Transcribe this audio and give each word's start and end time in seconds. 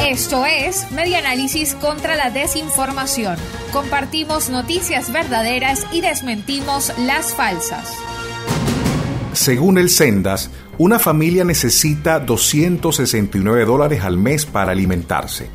Esto 0.00 0.46
es 0.46 0.90
Media 0.92 1.18
Análisis 1.18 1.74
contra 1.74 2.16
la 2.16 2.30
Desinformación. 2.30 3.36
Compartimos 3.72 4.50
noticias 4.50 5.12
verdaderas 5.12 5.86
y 5.92 6.00
desmentimos 6.00 6.92
las 6.98 7.34
falsas. 7.34 7.92
Según 9.32 9.78
el 9.78 9.90
Sendas, 9.90 10.50
una 10.78 10.98
familia 10.98 11.44
necesita 11.44 12.20
269 12.20 13.64
dólares 13.64 14.02
al 14.02 14.16
mes 14.16 14.46
para 14.46 14.72
alimentarse. 14.72 15.48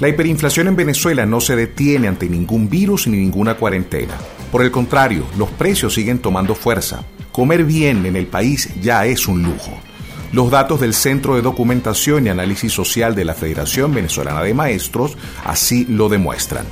La 0.00 0.08
hiperinflación 0.08 0.68
en 0.68 0.76
Venezuela 0.76 1.26
no 1.26 1.40
se 1.40 1.54
detiene 1.54 2.08
ante 2.08 2.28
ningún 2.28 2.70
virus 2.70 3.06
ni 3.06 3.18
ninguna 3.18 3.54
cuarentena. 3.54 4.14
Por 4.50 4.62
el 4.62 4.70
contrario, 4.70 5.26
los 5.36 5.50
precios 5.50 5.94
siguen 5.94 6.18
tomando 6.18 6.54
fuerza. 6.54 7.04
Comer 7.32 7.64
bien 7.64 8.06
en 8.06 8.16
el 8.16 8.26
país 8.26 8.70
ya 8.80 9.04
es 9.04 9.28
un 9.28 9.42
lujo. 9.42 9.78
Los 10.32 10.48
datos 10.48 10.78
del 10.78 10.94
Centro 10.94 11.34
de 11.34 11.42
Documentación 11.42 12.24
y 12.24 12.28
Análisis 12.28 12.72
Social 12.72 13.16
de 13.16 13.24
la 13.24 13.34
Federación 13.34 13.92
Venezolana 13.92 14.42
de 14.42 14.54
Maestros 14.54 15.16
así 15.44 15.84
lo 15.86 16.08
demuestran. 16.08 16.64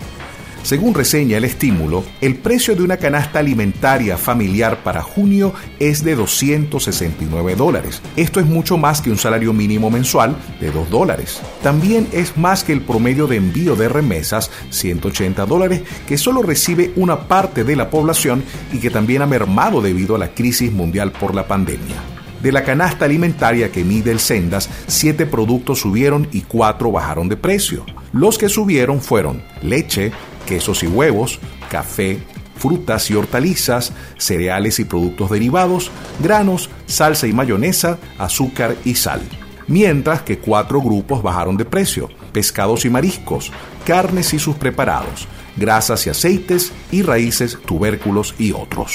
Según 0.62 0.94
reseña 0.94 1.38
el 1.38 1.44
estímulo, 1.44 2.04
el 2.20 2.36
precio 2.36 2.76
de 2.76 2.84
una 2.84 2.98
canasta 2.98 3.40
alimentaria 3.40 4.16
familiar 4.16 4.84
para 4.84 5.02
junio 5.02 5.54
es 5.80 6.04
de 6.04 6.14
269 6.14 7.56
dólares. 7.56 8.00
Esto 8.14 8.38
es 8.38 8.46
mucho 8.46 8.76
más 8.76 9.00
que 9.00 9.10
un 9.10 9.18
salario 9.18 9.52
mínimo 9.52 9.90
mensual 9.90 10.36
de 10.60 10.70
2 10.70 10.88
dólares. 10.90 11.40
También 11.60 12.06
es 12.12 12.36
más 12.36 12.62
que 12.62 12.72
el 12.72 12.82
promedio 12.82 13.26
de 13.26 13.36
envío 13.36 13.74
de 13.74 13.88
remesas, 13.88 14.52
180 14.70 15.46
dólares, 15.46 15.82
que 16.06 16.16
solo 16.16 16.42
recibe 16.42 16.92
una 16.94 17.26
parte 17.26 17.64
de 17.64 17.74
la 17.74 17.90
población 17.90 18.44
y 18.72 18.78
que 18.78 18.90
también 18.90 19.22
ha 19.22 19.26
mermado 19.26 19.80
debido 19.80 20.14
a 20.14 20.18
la 20.18 20.28
crisis 20.28 20.70
mundial 20.70 21.10
por 21.10 21.34
la 21.34 21.48
pandemia. 21.48 22.17
De 22.42 22.52
la 22.52 22.62
canasta 22.62 23.04
alimentaria 23.04 23.72
que 23.72 23.84
mide 23.84 24.12
el 24.12 24.20
Sendas, 24.20 24.70
siete 24.86 25.26
productos 25.26 25.80
subieron 25.80 26.28
y 26.32 26.42
cuatro 26.42 26.92
bajaron 26.92 27.28
de 27.28 27.36
precio. 27.36 27.84
Los 28.12 28.38
que 28.38 28.48
subieron 28.48 29.00
fueron 29.00 29.42
leche, 29.62 30.12
quesos 30.46 30.82
y 30.82 30.86
huevos, 30.86 31.40
café, 31.68 32.20
frutas 32.58 33.10
y 33.10 33.14
hortalizas, 33.14 33.92
cereales 34.18 34.78
y 34.78 34.84
productos 34.84 35.30
derivados, 35.30 35.90
granos, 36.20 36.70
salsa 36.86 37.26
y 37.26 37.32
mayonesa, 37.32 37.98
azúcar 38.18 38.76
y 38.84 38.94
sal. 38.94 39.20
Mientras 39.66 40.22
que 40.22 40.38
cuatro 40.38 40.80
grupos 40.80 41.22
bajaron 41.22 41.56
de 41.56 41.64
precio, 41.64 42.08
pescados 42.32 42.84
y 42.84 42.90
mariscos, 42.90 43.52
carnes 43.84 44.32
y 44.32 44.38
sus 44.38 44.56
preparados, 44.56 45.28
grasas 45.56 46.06
y 46.06 46.10
aceites 46.10 46.72
y 46.90 47.02
raíces, 47.02 47.58
tubérculos 47.66 48.34
y 48.38 48.52
otros. 48.52 48.94